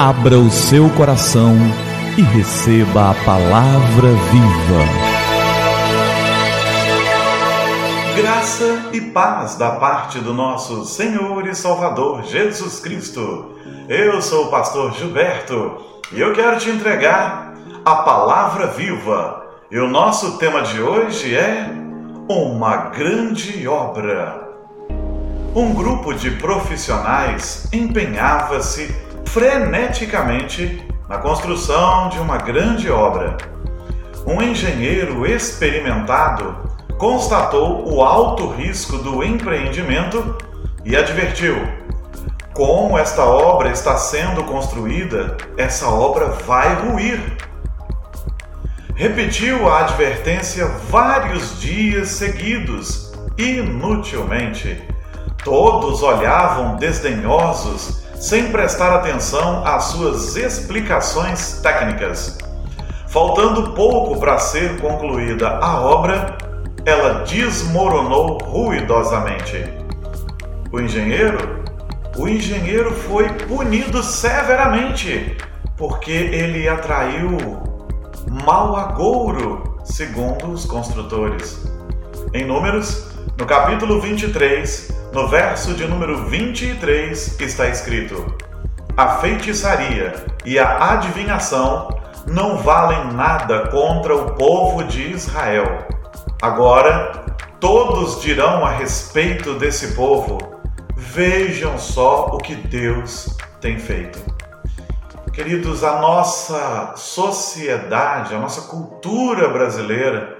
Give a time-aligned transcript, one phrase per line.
[0.00, 1.56] Abra o seu coração
[2.16, 4.84] e receba a palavra viva.
[8.14, 13.56] Graça e paz da parte do nosso Senhor e Salvador Jesus Cristo.
[13.88, 17.54] Eu sou o pastor Gilberto e eu quero te entregar
[17.84, 19.48] a palavra viva.
[19.68, 21.72] E o nosso tema de hoje é
[22.28, 24.48] uma grande obra.
[25.56, 33.36] Um grupo de profissionais empenhava-se freneticamente na construção de uma grande obra.
[34.26, 36.56] Um engenheiro experimentado
[36.96, 40.36] constatou o alto risco do empreendimento
[40.84, 41.56] e advertiu:
[42.54, 47.20] como esta obra está sendo construída, essa obra vai ruir.
[48.94, 54.82] Repetiu a advertência vários dias seguidos, inutilmente.
[55.44, 62.36] Todos olhavam desdenhosos sem prestar atenção às suas explicações técnicas.
[63.06, 66.36] Faltando pouco para ser concluída a obra,
[66.84, 69.64] ela desmoronou ruidosamente.
[70.72, 71.62] O engenheiro?
[72.16, 75.36] O engenheiro foi punido severamente
[75.76, 77.38] porque ele atraiu
[78.44, 81.64] mau agouro, segundo os construtores.
[82.34, 88.36] Em Números, no capítulo 23, no verso de número 23 está escrito:
[88.96, 91.88] A feitiçaria e a adivinhação
[92.24, 95.88] não valem nada contra o povo de Israel.
[96.40, 100.38] Agora, todos dirão a respeito desse povo:
[100.96, 104.20] Vejam só o que Deus tem feito.
[105.32, 110.38] Queridos, a nossa sociedade, a nossa cultura brasileira,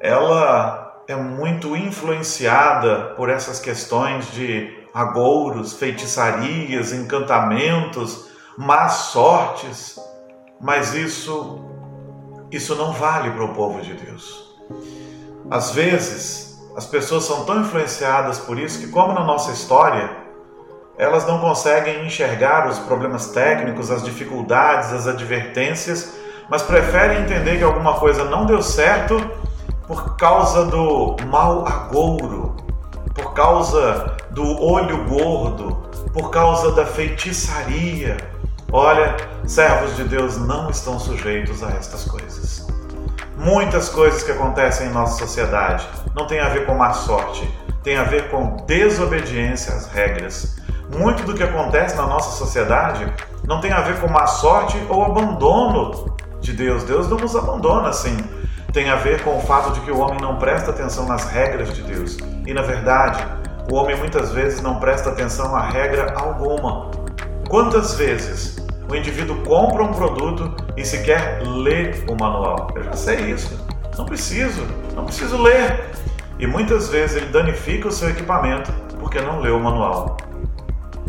[0.00, 9.98] ela é muito influenciada por essas questões de agouros, feitiçarias, encantamentos, más sortes,
[10.60, 11.60] mas isso
[12.50, 14.54] isso não vale para o povo de Deus.
[15.50, 20.08] Às vezes, as pessoas são tão influenciadas por isso que como na nossa história,
[20.96, 26.14] elas não conseguem enxergar os problemas técnicos, as dificuldades, as advertências,
[26.48, 29.16] mas preferem entender que alguma coisa não deu certo
[29.86, 32.56] por causa do mau agouro,
[33.14, 35.76] por causa do olho gordo,
[36.12, 38.16] por causa da feitiçaria.
[38.72, 42.66] Olha, servos de Deus não estão sujeitos a estas coisas.
[43.36, 47.46] Muitas coisas que acontecem em nossa sociedade não tem a ver com má sorte,
[47.82, 50.56] tem a ver com desobediência às regras.
[50.96, 53.12] Muito do que acontece na nossa sociedade
[53.46, 56.84] não tem a ver com má sorte ou abandono de Deus.
[56.84, 58.16] Deus não nos abandona assim
[58.74, 61.72] tem a ver com o fato de que o homem não presta atenção nas regras
[61.72, 62.18] de Deus.
[62.44, 63.24] E na verdade,
[63.70, 66.90] o homem muitas vezes não presta atenção a regra alguma.
[67.48, 68.56] Quantas vezes
[68.90, 72.68] o indivíduo compra um produto e sequer lê o manual?
[72.74, 73.64] Eu já sei isso.
[73.96, 75.90] Não preciso, não preciso ler.
[76.40, 80.16] E muitas vezes ele danifica o seu equipamento porque não leu o manual.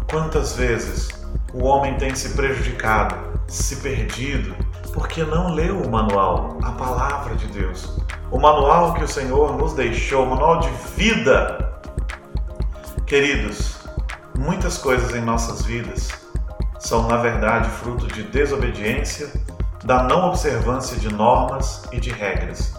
[0.07, 1.09] Quantas vezes
[1.51, 3.15] o homem tem se prejudicado,
[3.47, 4.55] se perdido,
[4.95, 7.97] porque não leu o manual, a palavra de Deus.
[8.31, 11.81] O manual que o Senhor nos deixou, o manual de vida.
[13.05, 13.77] Queridos,
[14.39, 16.09] muitas coisas em nossas vidas
[16.79, 19.29] são, na verdade, fruto de desobediência,
[19.83, 22.73] da não observância de normas e de regras.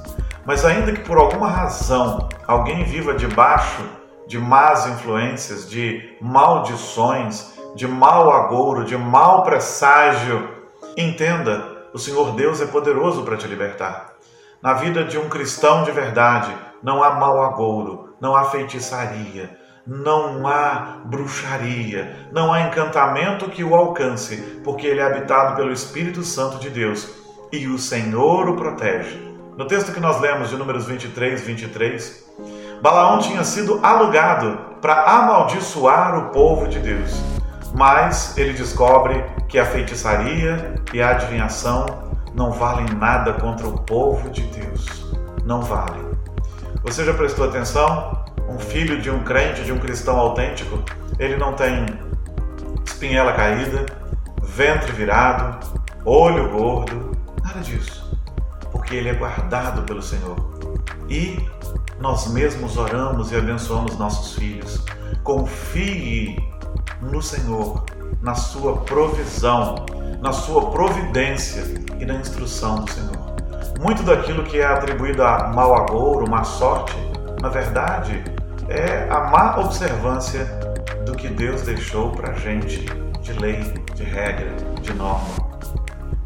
[0.46, 3.82] Mas, ainda que por alguma razão alguém viva debaixo
[4.26, 10.48] de más influências, de maldições, de mau agouro, de mau presságio,
[10.96, 14.12] entenda o Senhor Deus é poderoso para te libertar.
[14.60, 20.46] Na vida de um cristão de verdade, não há mau agouro, não há feitiçaria, não
[20.46, 26.58] há bruxaria, não há encantamento que o alcance, porque ele é habitado pelo Espírito Santo
[26.58, 27.08] de Deus
[27.50, 29.18] e o Senhor o protege.
[29.56, 32.26] No texto que nós lemos de Números 23, 23,
[32.82, 37.35] Balaão tinha sido alugado para amaldiçoar o povo de Deus,
[37.76, 41.84] mas ele descobre que a feitiçaria e a adivinhação
[42.34, 45.12] não valem nada contra o povo de Deus.
[45.44, 46.02] Não valem.
[46.82, 48.24] Você já prestou atenção?
[48.48, 50.82] Um filho de um crente, de um cristão autêntico,
[51.18, 51.84] ele não tem
[52.84, 53.84] espinhela caída,
[54.42, 55.58] ventre virado,
[56.04, 57.12] olho gordo,
[57.44, 58.18] nada disso.
[58.72, 60.36] Porque ele é guardado pelo Senhor.
[61.10, 61.38] E
[62.00, 64.82] nós mesmos oramos e abençoamos nossos filhos.
[65.22, 66.36] Confie
[67.00, 67.84] no Senhor
[68.22, 69.86] na sua provisão,
[70.20, 71.62] na sua providência
[71.98, 73.36] e na instrução do Senhor.
[73.80, 76.96] Muito daquilo que é atribuído a mau agouro, má sorte,
[77.40, 78.24] na verdade,
[78.68, 80.44] é a má observância
[81.04, 82.84] do que Deus deixou para a gente
[83.20, 83.62] de lei,
[83.94, 84.50] de regra,
[84.80, 85.46] de norma.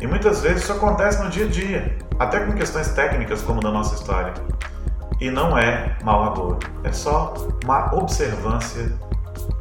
[0.01, 3.71] E muitas vezes isso acontece no dia a dia, até com questões técnicas como da
[3.71, 4.33] nossa história.
[5.21, 8.91] E não é mau agouro, é só uma observância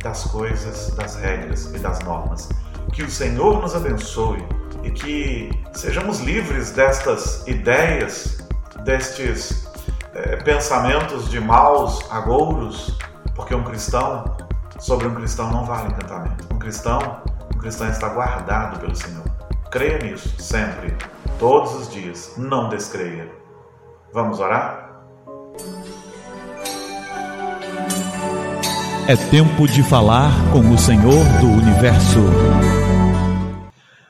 [0.04, 2.50] das coisas, das regras e das normas.
[2.94, 4.44] Que o Senhor nos abençoe
[4.84, 8.48] e que sejamos livres destas ideias,
[8.84, 9.68] destes
[10.13, 12.98] é, pensamentos de maus agouros,
[13.36, 14.38] porque um cristão,
[14.80, 16.48] sobre um cristão não vale encantamento.
[16.54, 17.22] Um cristão,
[17.54, 19.24] um cristão está guardado pelo Senhor.
[19.72, 20.96] Creia nisso, sempre,
[21.38, 23.31] todos os dias, não descreia.
[24.12, 24.88] Vamos orar?
[29.10, 32.20] É tempo de falar com o Senhor do Universo.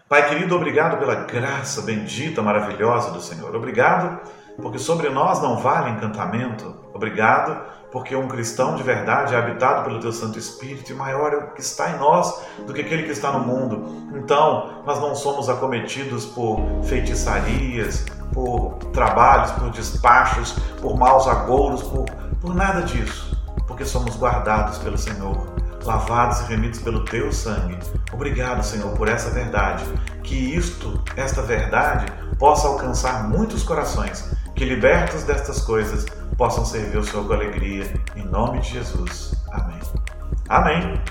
[0.09, 3.55] Pai querido, obrigado pela graça bendita, maravilhosa do Senhor.
[3.55, 4.19] Obrigado
[4.61, 6.75] porque sobre nós não vale encantamento.
[6.93, 7.61] Obrigado
[7.93, 11.51] porque um cristão de verdade é habitado pelo Teu Santo Espírito e maior é o
[11.53, 12.37] que está em nós
[12.67, 14.09] do que aquele que está no mundo.
[14.17, 18.03] Então, nós não somos acometidos por feitiçarias,
[18.33, 20.51] por trabalhos, por despachos,
[20.81, 22.03] por maus agouros, por,
[22.41, 23.38] por nada disso
[23.79, 25.47] porque somos guardados pelo Senhor,
[25.85, 27.79] lavados e remidos pelo teu sangue.
[28.11, 29.85] Obrigado, Senhor, por essa verdade.
[30.21, 36.05] Que isto, esta verdade, possa alcançar muitos corações, que libertos destas coisas
[36.37, 37.89] possam servir o Senhor com alegria.
[38.17, 39.33] Em nome de Jesus.
[39.49, 39.79] Amém.
[40.49, 41.01] Amém.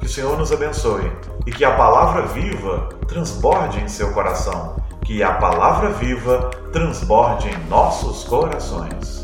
[0.00, 1.12] Que o Senhor nos abençoe
[1.44, 4.76] e que a palavra viva transborde em seu coração.
[5.04, 9.23] Que a palavra viva transborde em nossos corações.